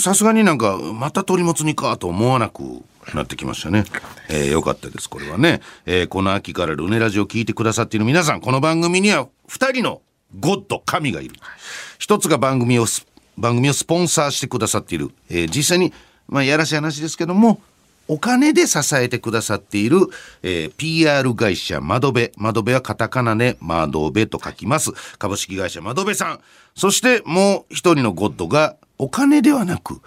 [0.00, 2.82] さすがになんか、また鳥もつ煮かと思わなく
[3.14, 3.84] なってきましたね。
[4.28, 5.60] えーよかったです、これはね。
[5.86, 10.02] えーこの秋からルネラジオ聞いてくださっている皆さん、この番組には2人の
[10.38, 11.34] ゴッド、神がいる。
[11.98, 12.86] 一つが番組を、
[13.36, 15.10] 番組をスポンサーしてくださっている。
[15.28, 15.92] えー実際に、
[16.28, 17.60] まあ、やらしい話ですけども、
[18.08, 19.98] お金で支えてくださっている、
[20.42, 22.30] えー PR 会社窓辺。
[22.36, 24.92] 窓辺はカタカナで窓辺と書きます。
[25.18, 26.40] 株式会社窓辺さん。
[26.74, 30.00] そしてもう一人のゴッドがお金ではなく、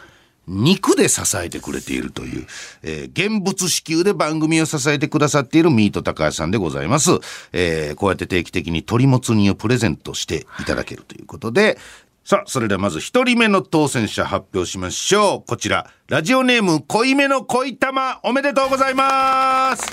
[0.47, 2.47] 肉で支えてくれているという、
[2.83, 7.11] えー現物支給で番組を支えてくださっているミート高橋さんでございます。
[7.53, 11.77] えーこうやって定期的に鳥もつ煮をプレゼントしていただけるということで、
[12.23, 15.47] さあ、それではまず一人目の当選者発表しましょう。
[15.47, 19.83] こちら、ラジオネーム、濃いめの恋玉、おめでとうございます。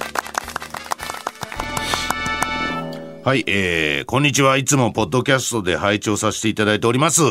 [3.25, 4.57] はい、えー、こんにちは。
[4.57, 7.23] いつもポッドキャストで拝聴させていただいております。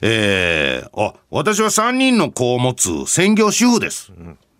[0.00, 4.12] えー、あ、私は3人の子を持つ専業主婦です。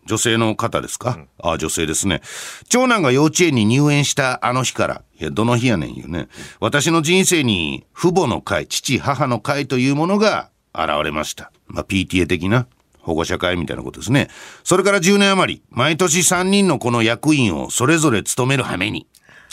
[0.06, 2.22] 女性の方ですか、あ、女性ですね。
[2.68, 6.28] 長男が幼稚園に入園したあの日から、いや、どの日やねんよね。
[6.60, 11.52] 私の人生に父母の会、父、母の会というものが現れました。
[11.66, 12.66] まあ、PTA 的な
[13.00, 14.28] 保護者会みたいなことですね。
[14.64, 19.06] それから10年余り、毎年3人のこの役員をそれぞれ務める羽目に、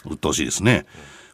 [0.05, 0.85] 鬱陶しいですね。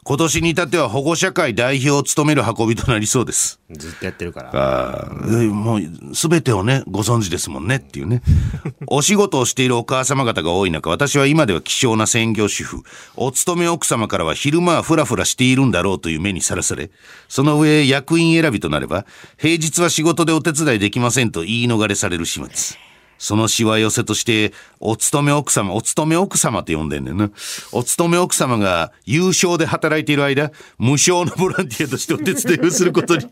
[0.03, 3.59] 今年に至っては保護者会代表を務める運びとなりそうです。
[3.69, 4.49] ずっとやってるから。
[4.51, 5.81] あもう
[6.13, 8.23] 全てをねご存知ですもんねっていうね
[8.87, 12.81] お仕事をしているお母様方が多い中私は今では希少な専業主婦
[13.15, 16.89] お勤め奥様からは昼間はフラフラしているんだろうという目にさらされ
[17.29, 19.05] その上役員選びとなれば
[19.37, 22.90] 平日は仕事でお手伝いできませんと言い逃れされる始末
[23.21, 27.29] そのしわ寄せとして、お勤め奥様、お勤め奥様って呼んでんねんな。
[27.71, 33.27] お勤め奥様が優勝で働いている間、無償のボランティアとしてお手伝いをすることに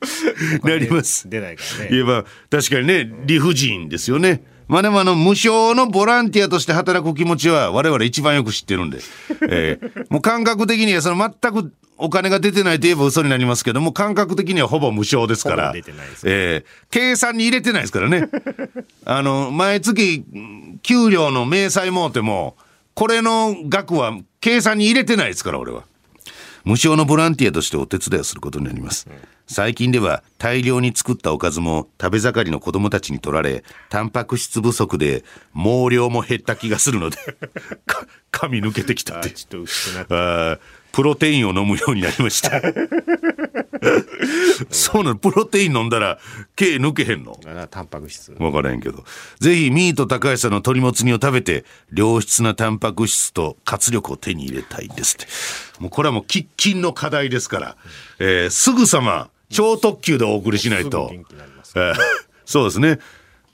[0.63, 1.25] なります。
[1.27, 1.87] 出ないからね。
[1.89, 4.43] 言えば、確かにね、理不尽ですよね。
[4.69, 8.99] まあでもあの、無償のボランティアとして働く気持ちは我々一番よく知ってるんで。
[9.49, 15.67] えーもう感覚的にはその全くお金が出てないと言えば嘘になりますけども、感覚的にはほぼ無償ですから。
[15.67, 18.29] ほぼ出てないですえー計算に入れてないですからね。
[19.05, 22.55] あの、毎月、うん給料の明細もうても、
[22.93, 25.83] これの額は計算に入れてないですから、俺は。
[26.63, 29.07] 無償のボランティアとしてお手伝いをすることになります。
[29.51, 35.23] 最近では大量に作ったおかずも食べ盛りの子供たちに取られ、タンパク質不足で
[35.55, 37.17] 毛量も減った気がするので、
[37.87, 39.29] か髪抜けてきたって。
[39.29, 40.13] あちょっと薄くなって。
[40.13, 40.59] あー
[40.91, 42.61] プロテインを飲むようになりました。
[44.71, 46.17] そうなの、プロテイン飲んだら
[46.55, 47.39] 毛抜けへんの？
[47.45, 48.31] あタンパク質。
[48.39, 49.03] わからへんけど。
[49.39, 55.27] ぜひ、ミート高橋さんの鶏もつ煮を食べて、良質なタンパク質と活力を手に入れたいですって。
[55.79, 57.77] もうこれはもう喫緊の課題ですから、
[58.19, 61.11] えーすぐさま、超特急でお送りしないと。
[62.45, 62.99] そうですね。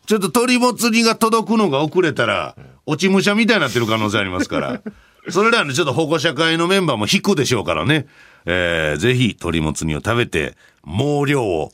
[0.06, 2.56] ちょっと鶏もつ煮が届くのが遅れたら、
[2.86, 4.82] 落ち武者みたいになってる可能性ありますから。
[5.30, 8.06] それらのちょっと保護者会のメンバーも引くでしょうからね。
[8.46, 10.56] えーぜひ鶏もつ煮を食べて、
[10.86, 11.74] 毛量を、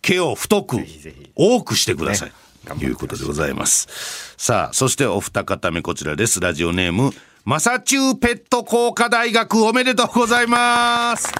[0.00, 0.78] 毛を太く
[1.36, 2.28] 多くしてください。
[2.28, 2.34] ね
[2.66, 4.34] ということでございます。
[4.36, 6.40] さあ、そしてお二方目こちらです。
[6.40, 7.12] ラジオネーム、
[7.44, 11.32] マサチューペット工科大学おめでとうございます。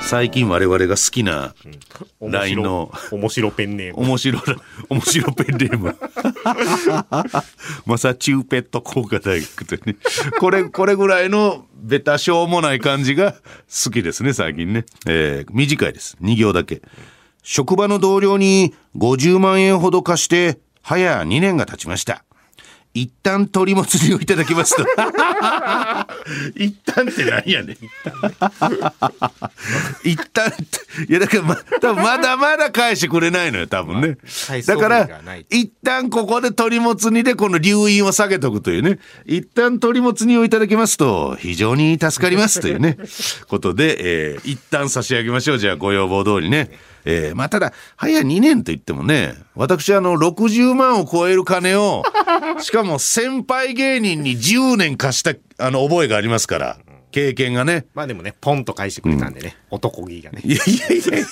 [0.00, 1.54] うん最近我々が好きな
[2.20, 4.02] LINE の面白ペンネーム。
[4.02, 4.42] 面白い、
[4.90, 5.96] 面白ペンネーム。
[7.86, 9.96] マサチューペット工科大学ってね。
[10.40, 14.84] これ、これぐらいのベタしょうもない感じが好きですね、最近ね。
[15.06, 16.16] えー短いです。
[16.22, 16.82] 2行だけ。
[17.42, 22.24] 職場の同僚に50万円ほど貸して、早2年が経ちました。
[22.92, 24.82] 一旦鳥もつ煮をいただきますと。
[26.56, 27.76] 一旦って何やねん。
[30.04, 30.52] 一旦
[31.08, 34.16] いやだからま多分まだまだ返してくれないのよ多分ね。
[34.48, 35.08] 返そうだから
[35.50, 38.98] 一旦ここで鳥もつ煮でこの留飲を下げとくというね。
[39.24, 42.96] 一旦鳥もつ煮をいただきますと非常に助かりますというね。
[43.46, 45.58] ことで、えー一旦差し上げましょう。
[45.58, 46.70] じゃあご要望通りね
[47.04, 52.02] えーまあただ早2年と言ってもね私あの60万を超える金を
[52.60, 56.78] しかも先輩芸人に10年貸したあの覚えがありますから
[57.12, 57.86] 経験がね。
[57.94, 60.40] まあでもね、ポンと返してくれたんでね、男気がね。
[60.44, 61.26] いやいやいや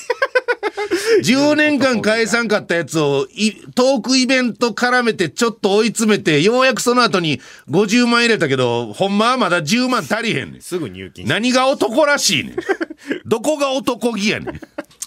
[1.24, 10.60] 10年間返さんかったやつをいトークイベント絡めてちょっと追い詰めてようやくその後に50万入れたけどほんまはまだ10万足りへんねん。
[10.62, 12.56] すぐ入金何が男らしいねん。
[13.26, 14.60] どこが男気やねん。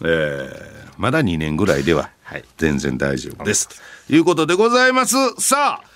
[0.03, 2.43] えーまだ2年ぐらいでははい。
[2.60, 3.67] 全然大丈夫です、
[4.07, 5.15] ということでございます。
[5.39, 5.91] さあ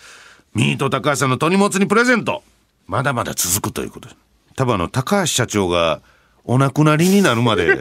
[0.55, 2.41] ミート高橋さんの鳥もつにプレゼント。
[2.87, 4.09] まだまだ続くということ。
[4.09, 4.15] で
[4.55, 6.01] 多分あの高橋社長が
[6.43, 7.79] お亡くなりになるまで。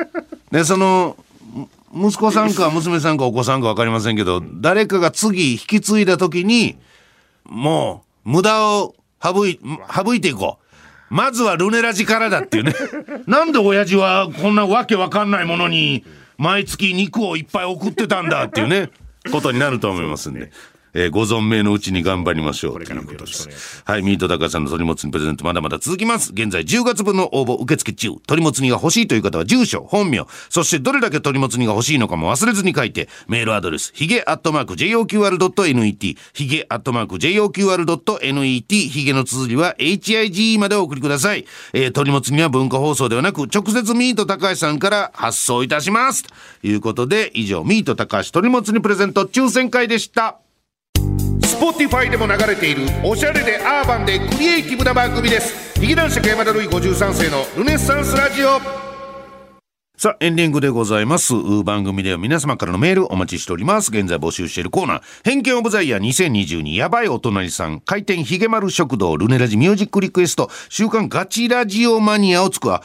[0.50, 1.31] でそのむ
[1.94, 6.78] 息子さんか娘さんかお子さんか分かりませんけど誰かが次引き継いだ時に
[7.44, 9.60] もう無駄を省い
[9.94, 10.58] 省いていこ
[11.10, 12.74] うまずはルネラジからだっていうね
[13.26, 16.04] なんで親父はこんなわけわかんないものに
[16.38, 18.90] 毎月肉をいっぱい送ってたんだっていうね
[19.30, 20.50] ことになると思いますんで。
[20.94, 22.72] えーご存命のうちに頑張りましょう。
[22.72, 26.32] これからもということですよろしくお願いしはい、ミート高さんの鳥もつ煮プレゼントまだまだ続きます。
[26.32, 28.16] 現在10月分の応募受付中。
[28.26, 41.46] 鳥もつ煮が欲しいという方は住所、本名、そしてどれだけ鳥もつ煮が欲しいのかも忘れずに書いて、メールアドレス、ヒゲアットマーク JOQR.net、ヒゲアットマーク JOQR.net、ヒゲの綴りは HIGE までお送りください。
[41.72, 46.24] えー、鳥もつ煮は文化放送ではなく、直接ミート高橋さんから発送いたします。
[46.24, 46.30] と
[46.66, 50.41] いうことで、以上、ミート高橋鳥もつ煮プレゼント抽選会でした。
[51.40, 58.82] Spotify でも流れているおしゃれでアーバンでクリエイティブな番組です劇団四季山田るい53世のルネッサンスラジオ
[60.02, 61.32] さあ、エンディングでございます。
[61.64, 63.92] 番組では皆様からのメールお待ちしております。
[63.92, 72.74] 現在募集しているコーナー、偏見オブザイヤー2022やばいお隣さん、開店ひげ丸食堂、ルネラジミュージックリクエスト、週刊ガチラジオマニアを作る。
[72.74, 72.82] あ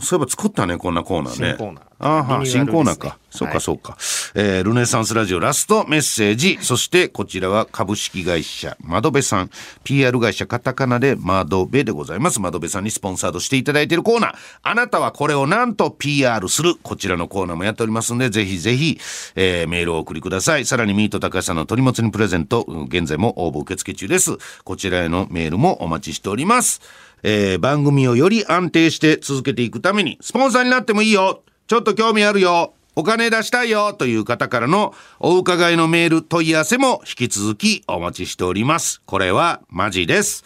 [0.00, 1.56] そういえば作ったね、こんなコーナーね。
[1.56, 3.18] 新コーナーあーはリニューアルですね新コーナーか。
[3.30, 3.96] そうはいか、そうか。
[4.34, 6.58] えールネサンスラジオラストメッセージ。
[6.60, 9.50] そして、こちらは株式会社窓辺さん。
[9.82, 12.40] PR 会社カタカナで窓辺でございます。
[12.40, 14.34] 窓辺さんにスポンサードしていただいているコーナー。
[14.62, 16.74] あなたはこれをなんと PR する。
[16.82, 18.98] こちらのコーナーもやっておりますんで、ぜひぜひ、
[19.34, 20.66] えーメールをお送りください。
[20.66, 24.36] さらにミート高橋さんの鳥もつにプレゼント、うん現在も応募受付中です。
[24.64, 26.80] こちらへのメールもお待ちしております。
[27.22, 31.42] えー番組をより安定して続けていくために、スポンサーになってもいいよ。
[31.66, 32.74] ちょっと興味あるよ。
[32.98, 39.02] お金出したいよという方からのお伺いのメール問い合わせも引き続きお待ちしております。
[39.04, 40.44] これはマジです。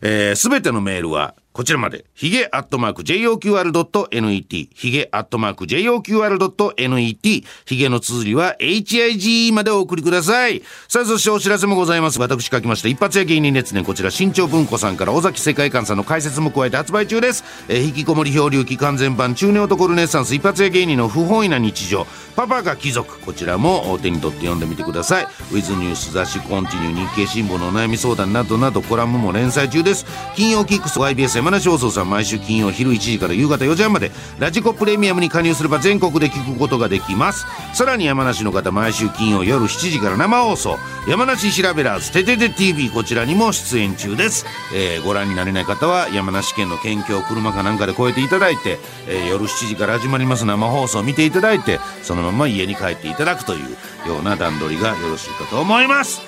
[0.00, 10.62] えすべてのメールはこちらまで、ヒゲアットマーク JOQR.net、ヒゲアットマーク JOQR.net、ヒゲの綴りは HIG までお送りください。
[10.88, 12.18] さあ、そしてお知らせもございます。
[12.18, 17.44] 私書きました、一発屋芸人列伝、こちら新潮文庫さんから尾崎世界観さんの解説も加えて発売中です。
[17.68, 25.24] えー引きこもり漂流期完全版中年男ルネッサンス一発屋芸人の不本意な日常、パパが貴族、こちらも手に取って読んでみてください。
[25.24, 30.06] ウィズニュース雑誌コンティニュー日経新聞のお悩み相談などなどコラムも連載中です。
[30.34, 37.46] 金曜キックス YBS 山梨放送さん毎週金曜昼1時から夕方4時半までラジコプレミアムに加入すれば全国で聞くことができます。
[37.74, 40.78] さらに山梨の方毎週金曜夜7時から生放送
[41.08, 44.46] 山梨調べらずててて TV こちらにも出演中です。
[44.72, 48.78] えーご覧になれない方は山梨県の県境を車かなんかで越えていただいて、
[49.08, 56.20] えー夜7時から始まります生放送を見ていただいてそのまま家に帰っていただくというような段取りがよろしいかと思います。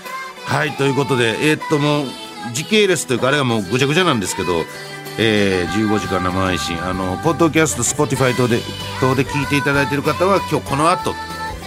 [0.45, 2.07] はいということでえーっともう
[2.53, 4.65] 時系列というかあれがもうぐちゃぐちゃなんですけど、
[5.19, 8.61] えー15時間生配信あのポッドキャスト Spotify 等で
[9.01, 11.13] 等で聞いていただいている方は今日この後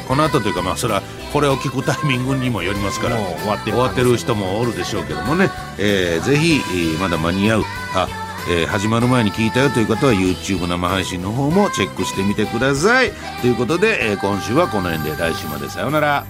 [0.07, 1.01] この後というかまあそれは
[1.33, 8.07] これを聞くタイミングにもよりますから終わってる終わってる人もおるでしょうけどもね、えーぜひ、えーまだ間に合うあ、
[8.49, 13.11] えー始まる前に聞いたよという方は YouTube 生配信の方もチェックしてみてください。
[13.41, 16.25] ということで、えー今週はこの辺で来週までさようなら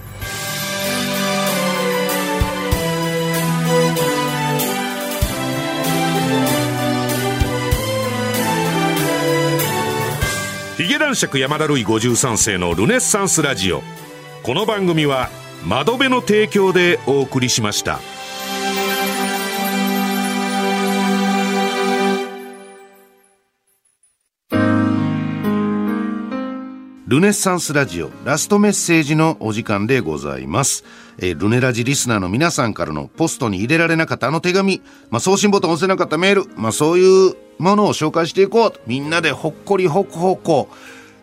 [10.88, 13.82] ゲ男爵山田るい53世のルネッサンスラジオ
[14.42, 15.28] この番組は
[15.66, 17.98] 窓辺の提供でお送りしました
[27.06, 30.84] ルネッサンスラジオラストメッセージのお時間でございます。
[31.18, 38.80] えールネラジリスナーの皆さんからのポストに入れられなかったあの手紙、まあ、送信ボタン押せなかったメール、まあ、そういうものを紹介していこう。
[38.86, 40.68] みんなでほっこりほこほこ、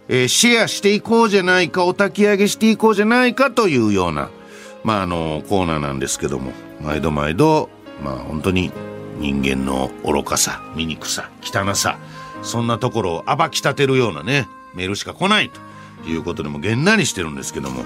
[0.08, 4.30] えーシェアしていこうじゃないか、お焚き上げしていこうじゃないかというような、
[4.84, 7.70] まあ、あの、コーナーなんですけども、毎度毎度、
[8.04, 8.72] まあ、本当に
[9.20, 11.98] 人間の愚かさ、醜さ、汚さ、
[12.44, 17.84] そんなところを暴き立てるようなね、メールしか来ないということでもげんなりしてるんですけども、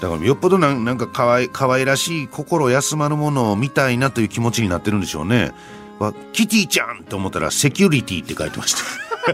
[0.00, 5.52] だからよっぽどなんかかわい可愛らしい心休まるものを見たいなという気持ちになってるんでしょうね。
[5.98, 8.80] わキティちゃんと思ったらセキュリティって書いてました。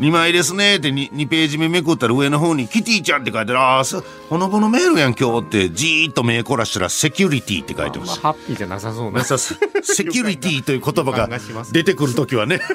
[0.00, 3.60] 2枚ですねって 2, 2ページ目めくったら上の方にキティちゃんって書いてある。
[3.60, 3.82] あ
[4.30, 8.28] ほのぼのメールやん今日ってじーっと目凝らしたらセキュリティって書いてままあ、した。
[8.28, 9.36] ハッピーじゃなさそうなセ
[10.04, 11.28] キュリティという言葉が
[11.72, 12.60] 出てくるときはね。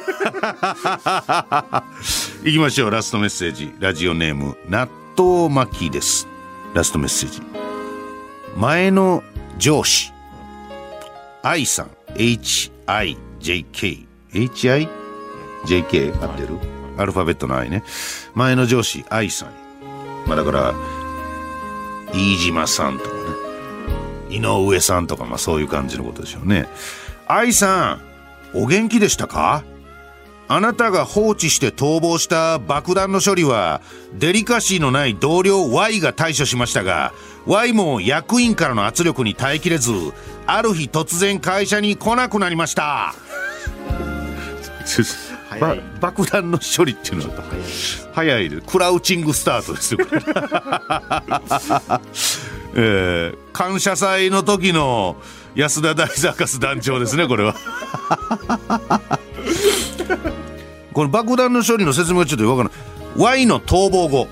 [2.45, 3.73] いきましょう、ラストメッセージ。
[3.79, 6.27] ラジオネーム、納豆巻きです。
[6.73, 7.41] ラストメッセージ。
[8.55, 9.23] 前の
[9.57, 10.11] 上司、
[11.43, 14.07] 愛さん、H-I-J-K。
[14.33, 16.57] H-I-J-K 合ってる？
[16.97, 17.83] アルファベットの愛ね。
[18.33, 19.49] 前の上司、愛さん。
[20.25, 20.73] まあだから、
[22.13, 23.09] 飯島さんとか
[24.29, 24.35] ね。
[24.37, 26.67] 井上さんとか、まあそういう感じのことでしょうね。
[27.27, 28.01] 愛さん、
[28.53, 29.63] お元気でしたか？
[30.49, 33.81] あなたが放置して逃亡した爆弾の処理は、
[34.13, 37.13] デリカシーのない同僚 Y が対処しましたが、
[37.47, 39.91] Y も役員からの圧力に耐えきれず、
[40.45, 43.15] ある日突然会社に来なくなりました。
[46.01, 47.43] 爆弾の処理っていうのは
[48.13, 49.99] 早いですクラウチングスタートですよ、
[52.75, 55.15] えー感謝祭の時の
[55.55, 57.55] 安田大サーカス団長ですねこれは。
[60.93, 62.79] この爆弾の処理の説明がちょっとよくわからない。
[63.39, 64.27] Y の逃亡後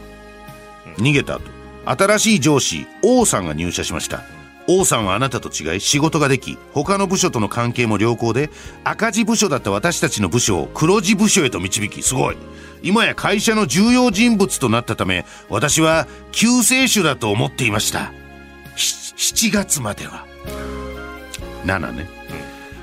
[0.97, 1.54] 逃げた後
[1.85, 4.23] 新しい上司 O さんが入社しました。
[4.67, 8.49] 王さんはあなたと違い仕事ができ他の部署との関係も良好で
[8.83, 12.37] 赤字部署だった私たちの部署を黒字部署へと導きすごい。
[12.81, 18.11] 今や会社の重要人物となったため私は救世主だと思っていました。
[18.75, 20.25] 7月までは。
[21.65, 22.07] 7ね、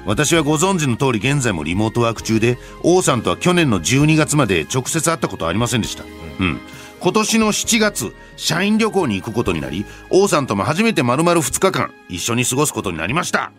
[0.05, 6.05] 私はご存知の通り現在もリモートワーク中で王さんとは去年の12月まで直接会ったことはありませんでした、
[6.41, 6.61] うん、
[7.03, 13.51] 今年の7月社員旅行に行くことになり王さんとも初めて丸々2日間一緒に過ごすことになりました。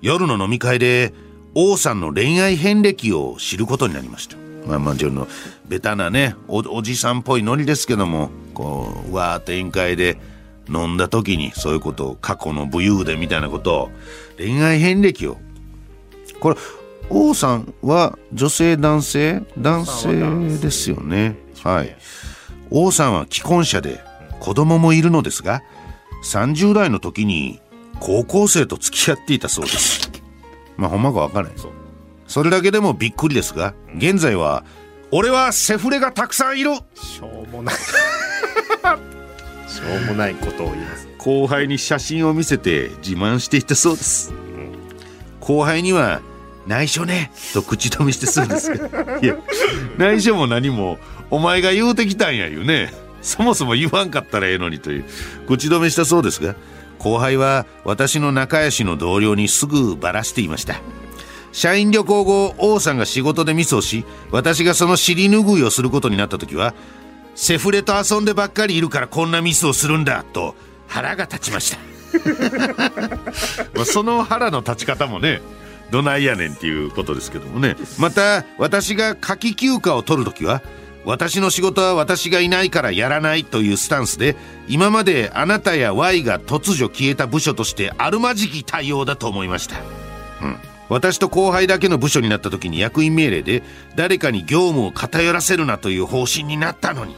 [0.00, 1.12] 夜の飲み会で
[1.56, 4.36] 王さんの恋愛遍歴を知ることになりました。
[4.64, 5.26] まあまあちょっと
[5.66, 10.16] ベタなねおおじさんっぽいノリですけどもこうわーって宴会で
[10.68, 13.90] 飲んだ時にそういうことを過去の武勇伝みたいなことを
[14.36, 15.36] 恋愛遍歴を。
[16.38, 16.56] これ
[17.10, 19.42] 王さんは女性男性？
[19.58, 21.36] 男性ですよね。
[21.64, 21.96] はい
[22.70, 24.00] 王さんは既婚者で
[24.40, 25.62] 子供もいるのですが
[26.24, 27.60] 30代の時に
[28.00, 30.10] 高校生と付き合っていたそうです。
[30.76, 31.54] まあほんまかわからない。
[32.26, 34.64] それだけでもびっくりですが現在は
[35.10, 36.74] 俺はセフレがたくさんいる。
[36.94, 37.74] しょうもない。
[39.66, 41.08] しょうもないことを言います。
[41.18, 44.32] 後輩に写真を見せて自慢していたそうです、
[45.40, 46.20] 後輩には
[46.68, 48.86] 内緒ねと口止めしてするんですけど。
[49.20, 49.36] いや
[49.96, 50.98] 内緒も何も
[51.30, 52.92] お前が言うてきたんや言うね。
[53.22, 55.04] そもそも言わんかったらええのにという
[55.48, 56.54] 口止めしたそうですが
[56.98, 60.80] 後輩は私の仲良しの同僚にすぐバラしていました。
[61.52, 66.74] 社員旅行後王さんが仕事でミスをし私がその尻拭いをすることになった時は
[67.34, 70.54] セフレと遊んでばっかりいるからこんなミスをするんだと
[70.86, 71.78] 腹が立ちました。
[73.74, 75.40] まあその腹の立ち方もね
[75.90, 77.76] どないやねんっていうことですけどもね。
[77.98, 80.62] また私が夏季休暇を取る時は
[81.04, 84.36] 私の仕事は私がいないからやらないというスタンスで
[84.68, 89.76] 今まであなたや Y が突如消えた部署としてあるまじき対応だと思いました。
[90.42, 90.56] うん。
[90.88, 93.62] 私と後輩だけの部署になった時に役員命令で
[93.94, 97.14] 誰かに業務を偏らせるなという方針になったのに。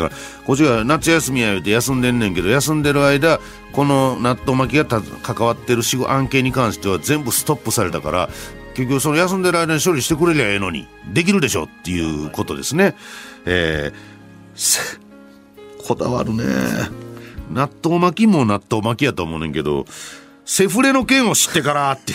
[0.00, 3.40] だからこっちが夏休みや言うて休んでんねんけど休んでる間
[3.72, 8.28] この納豆巻きがた関わってる仕事案件に関しては全部ストップされたから
[8.74, 12.94] 結局その休んでる間に処理してくれりゃええのにできるでしょっていうことですね。
[13.44, 14.18] えー
[15.86, 16.44] こだわるね
[17.50, 19.86] 納豆巻きも納豆巻きやと思うねんけど
[20.44, 22.14] セフレの件を知ってからって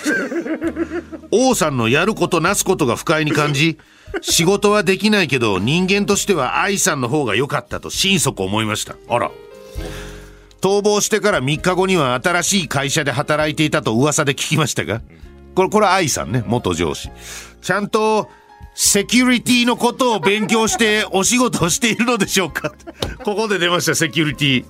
[1.31, 3.79] 王さんのやることなすことが不快に感じ
[4.21, 8.95] 仕事はできないけど人間としては愛さんの方が良かったと心底思いました。
[9.07, 9.31] あら。
[10.61, 15.01] 逃亡してから3日後には新しい会社で働いていたと噂で聞きましたが。
[15.55, 17.09] これこれ愛さんね元上司。
[17.61, 18.29] ちゃんと
[18.75, 22.73] セキュリティのことを勉強してお仕事をしているのでしょうか。
[23.23, 24.65] ここで出ましたセキュリティ。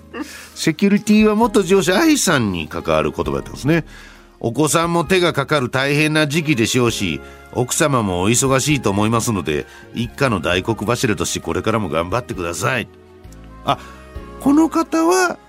[0.55, 3.85] セキュリティは元上司愛さんに関わる言葉だったんですね。
[4.45, 7.21] お子さんも手がかかる大変な時期でしょうし
[7.53, 12.89] 奥様もお忙しいと思いますので一家の大黒柱としてこれからも頑張ってください。
[13.63, 13.79] あ
[14.41, 15.39] この方は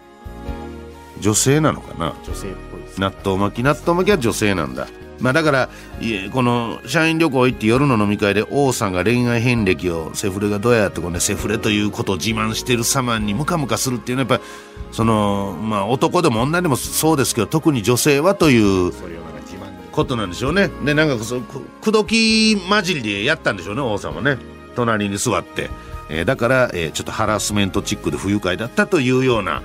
[1.21, 2.15] 女性なのかな？
[2.25, 4.87] 女性っぽいです納豆巻き納豆巻きは女性なんだ
[5.21, 5.69] まあだから
[6.33, 14.51] この社員旅行行って夜の飲み会で王さんが恋愛遍歴をセフレがどうやってこうねセフレということを自慢してる様にムカムカするっていうのはやっぱり
[14.93, 18.93] そのまあ男でも女でもそうですけど特に女性はという
[19.93, 20.69] ことなんでしょうね。
[20.85, 24.39] でなんかそうく口説き混じりでやったんでしょうね王さんはね。
[24.75, 25.71] 隣に座って、
[26.11, 29.63] えーだから、えーちょっとハラスメントチックで不愉快だったというような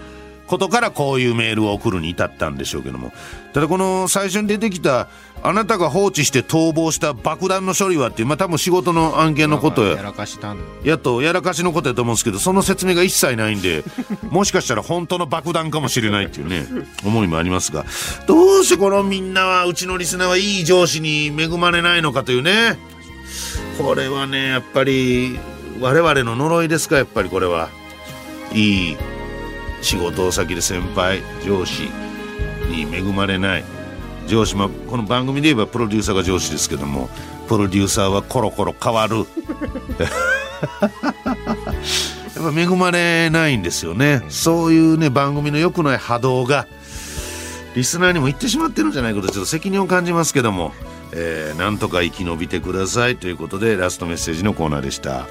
[0.49, 3.13] ことからこういうメールを送るに至ったんでしょうけども。
[3.53, 5.07] ただこの最初に出てきた
[5.43, 13.83] あなたが放置して逃亡した爆弾の処理はっていうまあ多分仕事の案件のことややらかしたんやっとやらかしのことやと思うんですけどその説明が一切ないんで
[14.29, 16.67] もしかしたら本当の爆弾かもしれないっていうね
[17.03, 17.85] 思いもありますが
[18.27, 22.77] どうしてこのみんなはうちのリスナーはいい上司に恵まれないのかというね。
[23.77, 25.39] これはねやっぱり
[25.79, 27.69] 我々の呪いですかやっぱりこれは。
[28.51, 28.97] いい
[29.81, 31.89] 仕事先で先輩上司
[32.69, 33.63] に恵まれない。
[34.27, 37.09] 上司もこの番組で言えばプロデューサーが上司ですけども
[37.47, 39.25] プロデューサーはコロコロ変わる。
[42.39, 46.67] やっぱ恵まれないんですよね、そういうね番組の良くない波動が
[47.75, 50.73] リスナーにも言ってしまってるんじゃないかとちょっと責任を感じますけども、
[51.11, 55.27] えーなんとか生き延びてくださいということでラストメッセージのコーナーでした。